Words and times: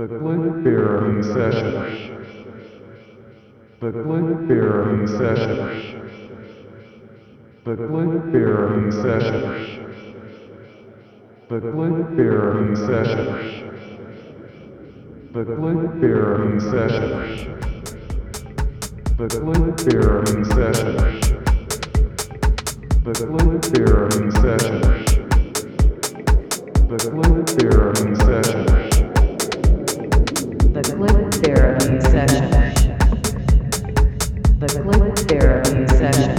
The 0.00 0.06
Click 0.06 0.64
Therapy 0.64 1.22
Session. 1.22 1.74
The 3.80 3.90
Click 3.92 4.48
Therapy 4.48 5.06
Session. 5.06 5.56
The 7.66 7.74
Click 7.76 8.32
Therapy 8.32 8.90
Session. 8.92 9.42
The 11.50 11.60
Click 11.60 12.06
Therapy 12.16 12.76
Session. 12.76 13.26
The 15.34 15.44
Click 15.44 15.92
Therapy 16.00 16.60
Session. 16.60 17.12
The 19.18 19.28
Click 19.28 19.76
Therapy 19.84 20.44
Session. 20.48 20.96
The 23.04 23.12
Click 23.20 23.62
Therapy 23.68 24.30
Session. 24.40 24.80
The 26.88 26.96
Click 26.96 27.44
Therapy 27.60 28.14
Session. 28.14 28.89
Click 31.00 31.32
Therapy 31.32 31.98
Session. 32.00 32.50
The 34.58 34.68
Click 34.68 35.16
Therapy 35.30 35.86
Session. 35.96 36.34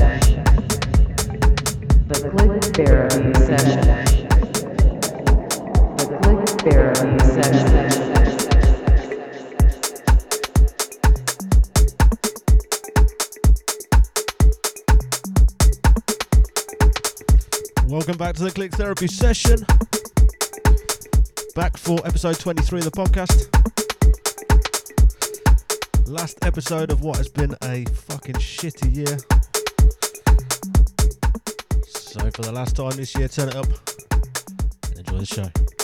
The 2.08 2.18
Click 2.30 2.64
Therapy 2.76 3.34
Session. 3.42 3.82
The 5.98 6.06
Click 6.22 6.46
Therapy 6.62 7.20
Session. 7.26 7.74
Welcome 17.88 18.18
back 18.18 18.36
to 18.36 18.44
the 18.44 18.52
Click 18.52 18.74
Therapy 18.74 19.08
session. 19.08 19.66
Back 21.56 21.78
for 21.78 21.98
episode 22.06 22.38
23 22.38 22.78
of 22.78 22.86
the 22.86 22.92
podcast. 22.92 23.81
Last 26.06 26.44
episode 26.44 26.92
of 26.92 27.02
what 27.02 27.18
has 27.18 27.30
been 27.30 27.56
a 27.64 27.86
fucking 27.86 28.36
shitty 28.36 28.96
year. 28.96 29.18
So, 31.88 32.20
for 32.32 32.42
the 32.42 32.52
last 32.52 32.76
time 32.76 32.92
this 32.92 33.16
year, 33.16 33.28
turn 33.28 33.50
it 33.50 33.56
up 33.56 33.68
and 34.90 35.00
enjoy 35.00 35.18
the 35.18 35.26
show. 35.26 35.81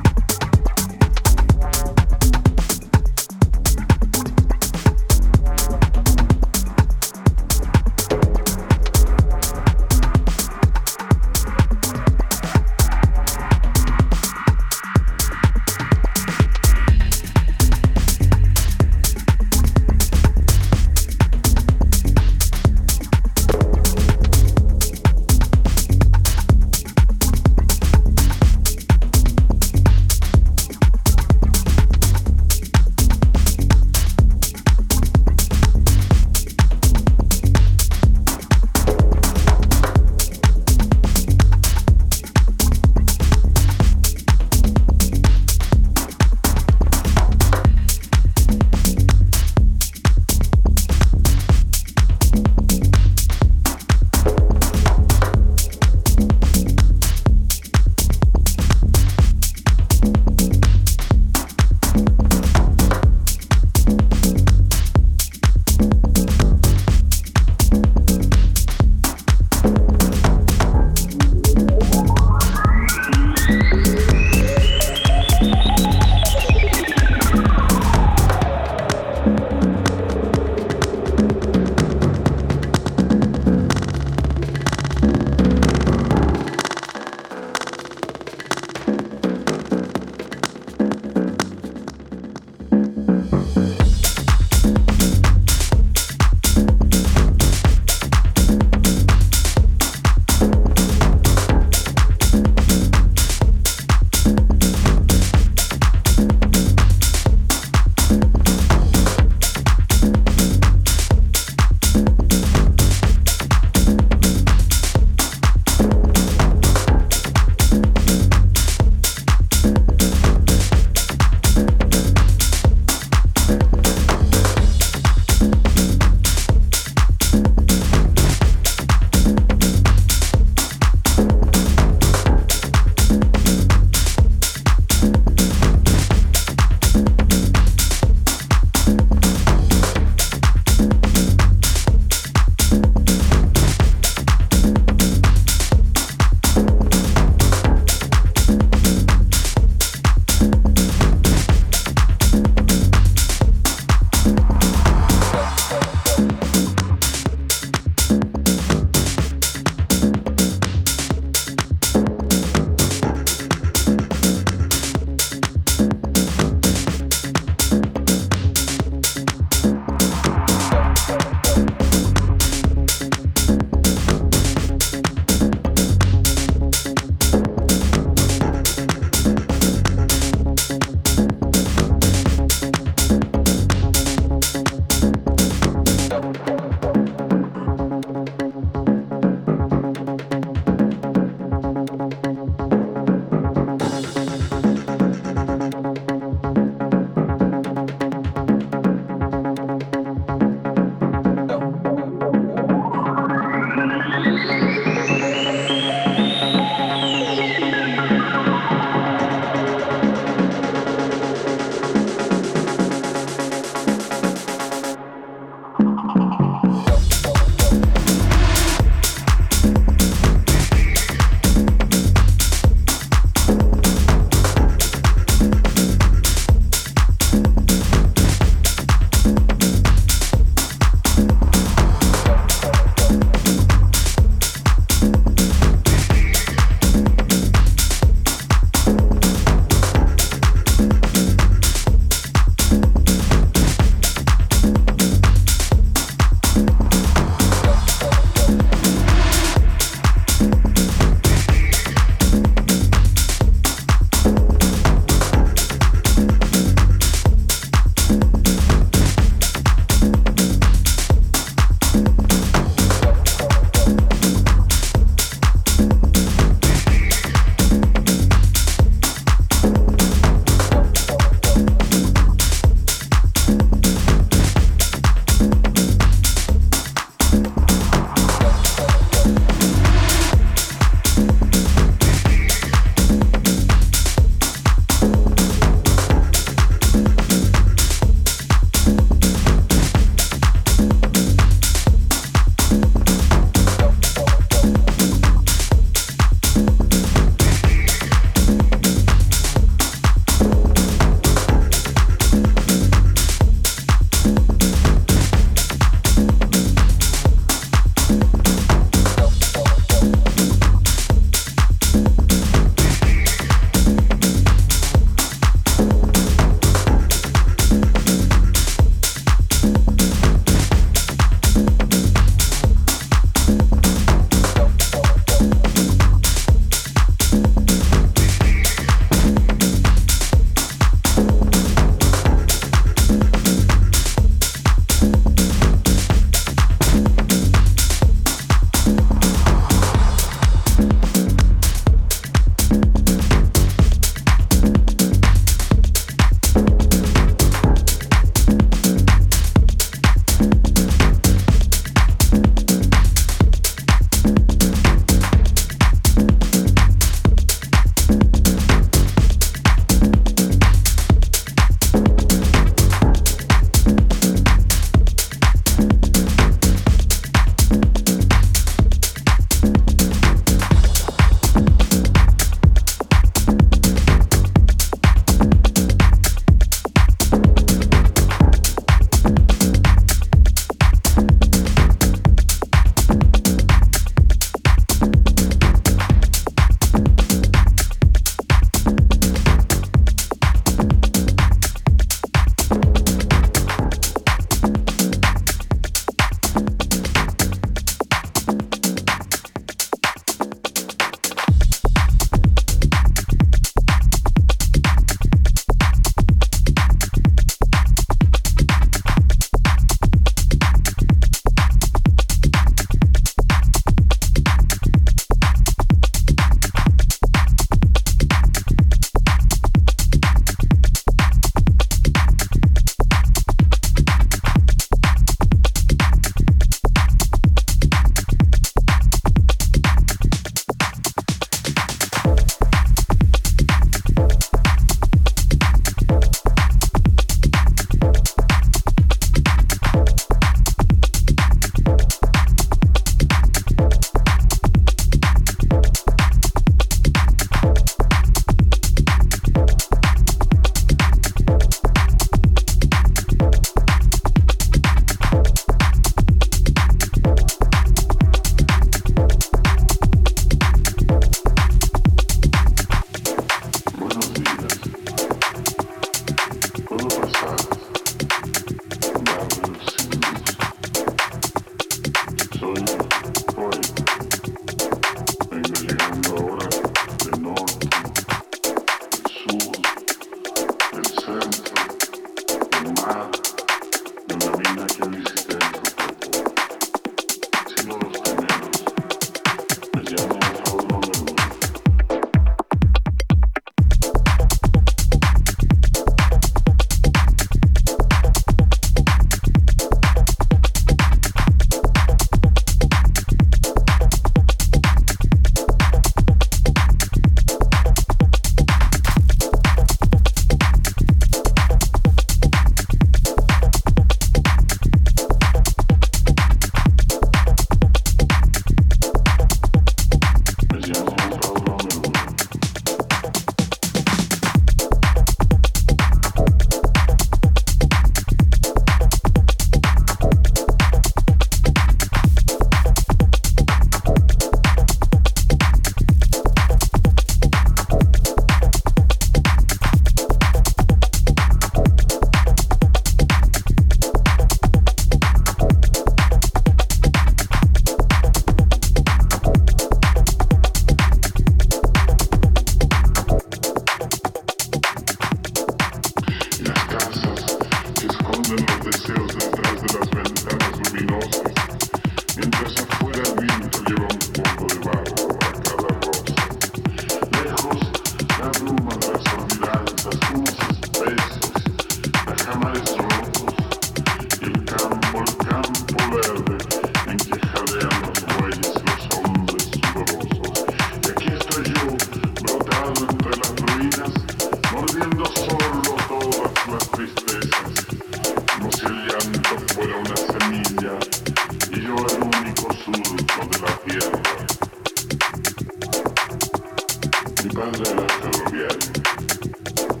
Dipende 597.43 597.79
de 597.79 597.95
lo 597.95 598.05
que. 598.51 600.00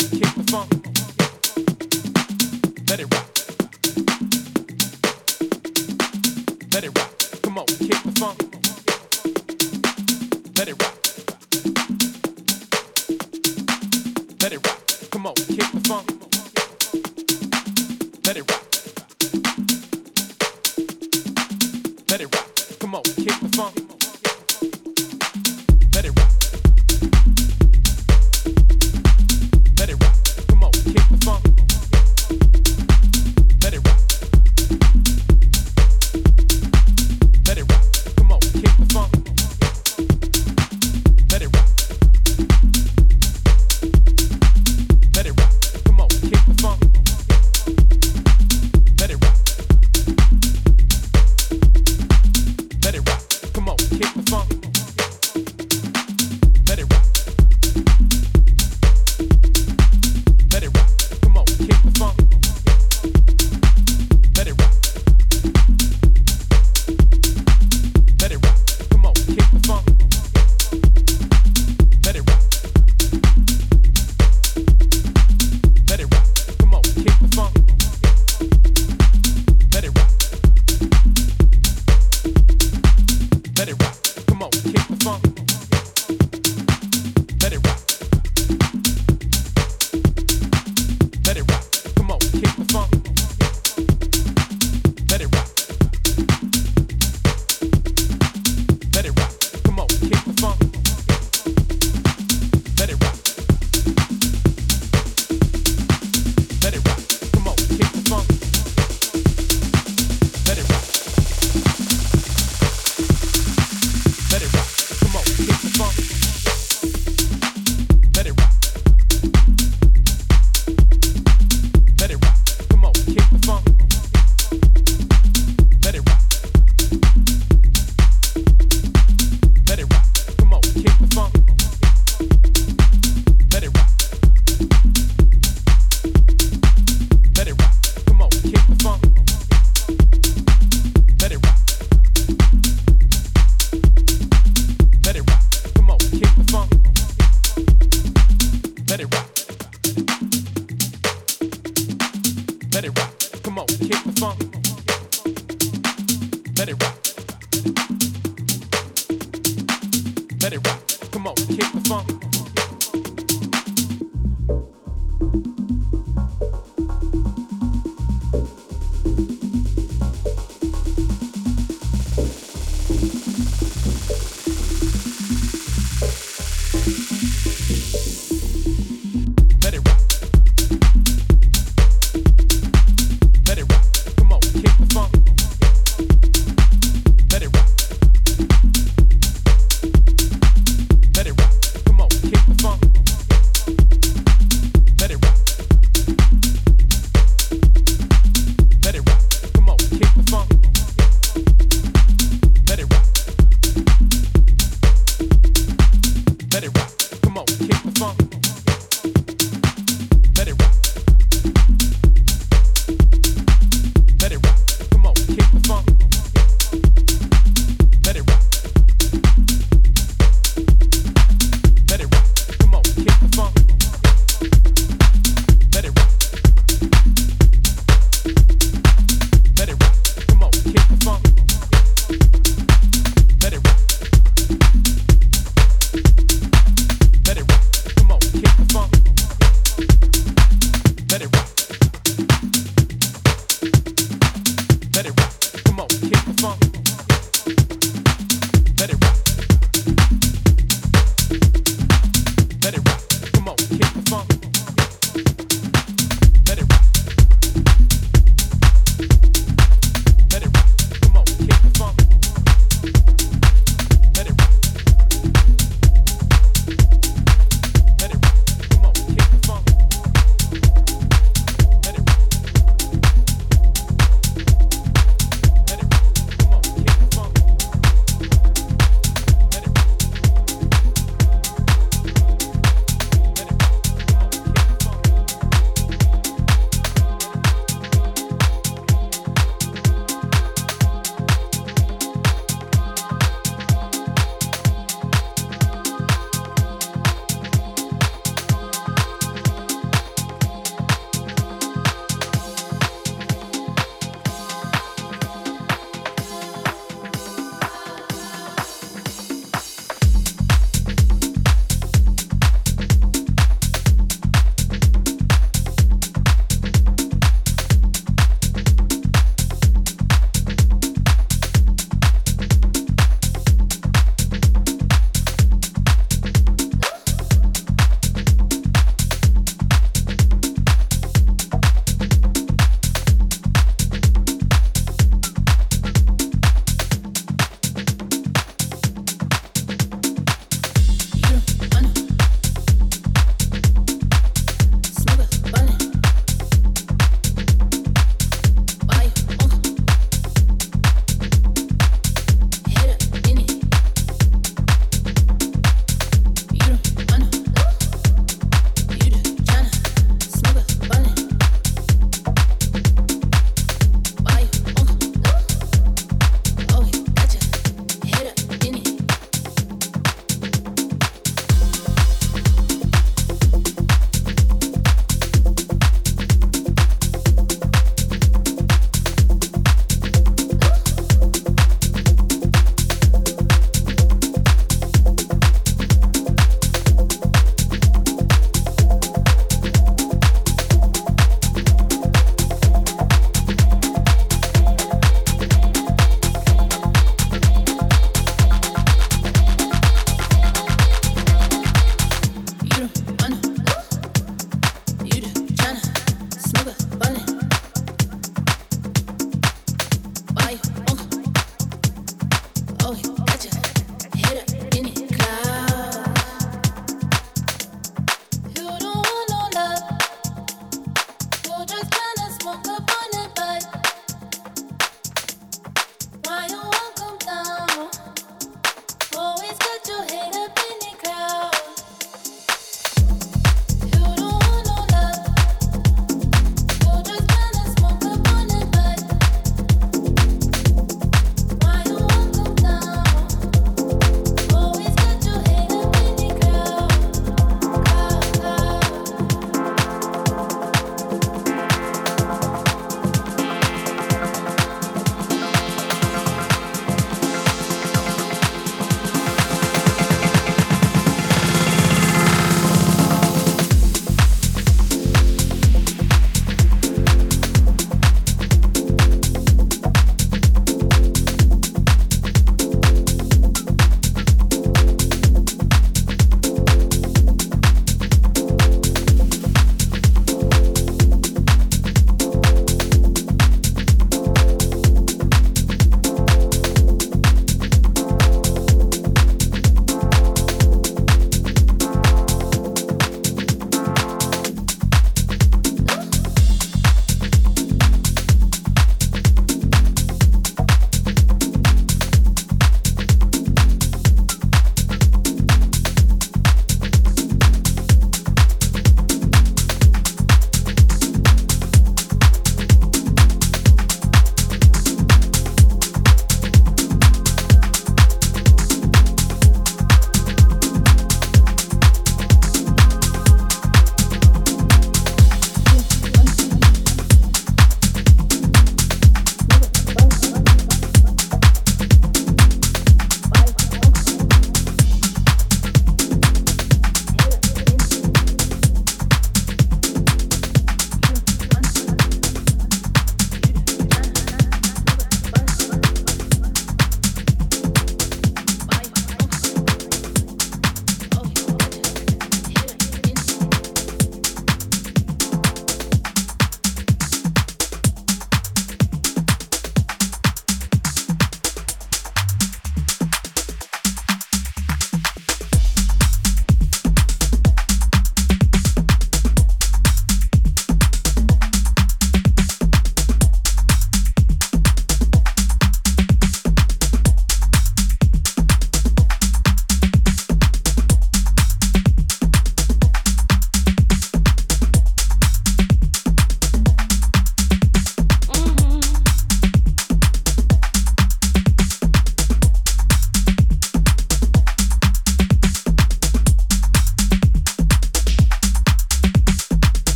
the 0.00 0.50
rock. 0.52 0.81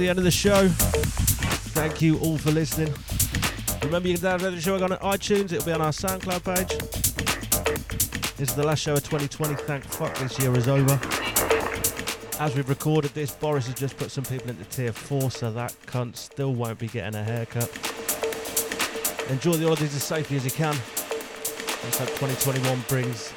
The 0.00 0.08
end 0.08 0.18
of 0.18 0.24
the 0.24 0.30
show. 0.30 0.66
Thank 1.76 2.00
you 2.00 2.18
all 2.20 2.38
for 2.38 2.50
listening. 2.50 2.90
Remember, 3.82 4.08
you 4.08 4.16
can 4.16 4.24
download 4.24 4.54
the 4.54 4.60
show 4.62 4.82
on 4.82 4.88
iTunes. 4.88 5.52
It'll 5.52 5.66
be 5.66 5.72
on 5.72 5.82
our 5.82 5.92
SoundCloud 5.92 6.42
page. 6.42 6.68
This 8.38 8.48
is 8.48 8.54
the 8.54 8.62
last 8.64 8.78
show 8.78 8.94
of 8.94 9.04
2020. 9.04 9.56
Thank 9.56 9.84
fuck 9.84 10.16
this 10.16 10.38
year 10.38 10.56
is 10.56 10.68
over. 10.68 10.98
As 12.42 12.56
we've 12.56 12.70
recorded 12.70 13.12
this, 13.12 13.32
Boris 13.32 13.66
has 13.66 13.74
just 13.74 13.98
put 13.98 14.10
some 14.10 14.24
people 14.24 14.48
into 14.48 14.64
tier 14.70 14.94
four, 14.94 15.30
so 15.30 15.52
that 15.52 15.76
cunt 15.84 16.16
still 16.16 16.54
won't 16.54 16.78
be 16.78 16.88
getting 16.88 17.14
a 17.14 17.22
haircut. 17.22 17.68
Enjoy 19.28 19.52
the 19.52 19.64
holidays 19.64 19.94
as 19.94 20.02
safely 20.02 20.38
as 20.38 20.46
you 20.46 20.50
can. 20.50 20.74
Let's 21.84 21.98
hope 21.98 22.08
2021 22.08 22.84
brings 22.88 23.34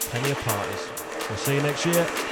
plenty 0.00 0.30
of 0.30 0.38
parties. 0.38 0.88
We'll 1.28 1.36
see 1.36 1.56
you 1.56 1.62
next 1.62 1.84
year. 1.84 2.27